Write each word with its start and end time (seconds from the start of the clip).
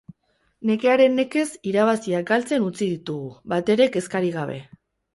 Nekearen 0.69 1.13
nekez 1.19 1.43
irabaziak 1.73 2.27
galtzen 2.33 2.67
utzi 2.71 2.83
ditugu, 2.97 3.31
batere 3.57 3.93
kezkarik 3.99 4.39
gabe. 4.43 4.63